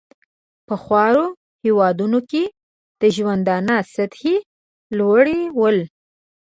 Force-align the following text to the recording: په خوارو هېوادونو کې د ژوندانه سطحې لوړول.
په 0.67 0.75
خوارو 0.83 1.25
هېوادونو 1.63 2.19
کې 2.29 2.43
د 3.01 3.03
ژوندانه 3.15 3.75
سطحې 3.93 4.35
لوړول. 4.97 5.77